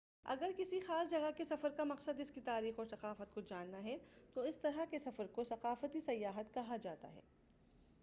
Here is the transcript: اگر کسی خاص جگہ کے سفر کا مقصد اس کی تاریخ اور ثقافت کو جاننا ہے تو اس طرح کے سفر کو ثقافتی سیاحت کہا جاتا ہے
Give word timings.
اگر 0.25 0.51
کسی 0.57 0.79
خاص 0.79 1.09
جگہ 1.09 1.29
کے 1.37 1.43
سفر 1.43 1.69
کا 1.69 1.83
مقصد 1.83 2.19
اس 2.19 2.31
کی 2.31 2.41
تاریخ 2.41 2.79
اور 2.79 2.85
ثقافت 2.85 3.33
کو 3.33 3.41
جاننا 3.41 3.83
ہے 3.83 3.97
تو 4.33 4.41
اس 4.41 4.59
طرح 4.59 4.85
کے 4.89 4.99
سفر 4.99 5.27
کو 5.27 5.43
ثقافتی 5.43 6.01
سیاحت 6.01 6.53
کہا 6.53 6.77
جاتا 6.77 7.13
ہے 7.13 7.21